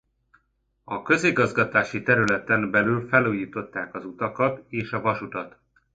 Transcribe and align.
A 0.83 1.01
közigazgatási 1.01 2.01
területen 2.03 2.71
belül 2.71 3.07
felújították 3.07 3.93
az 3.95 4.05
utakat 4.05 4.65
és 4.69 4.91
a 4.91 5.01
vasutat. 5.01 5.57